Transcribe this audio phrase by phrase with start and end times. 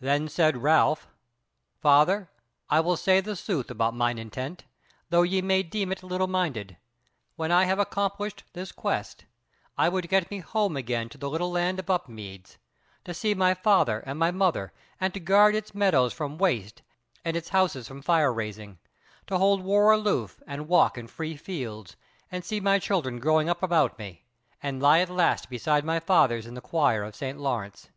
[0.00, 1.06] Then said Ralph:
[1.80, 2.28] "Father,
[2.68, 4.64] I will say the sooth about mine intent,
[5.08, 6.78] though ye may deem it little minded.
[7.36, 9.24] When I have accomplished this quest,
[9.78, 12.58] I would get me home again to the little land of Upmeads,
[13.04, 16.82] to see my father and my mother, and to guard its meadows from waste
[17.24, 18.80] and its houses from fire raising:
[19.28, 21.94] to hold war aloof and walk in free fields,
[22.32, 24.24] and see my children growing up about me,
[24.60, 27.38] and lie at last beside my fathers in the choir of St.
[27.38, 27.90] Laurence.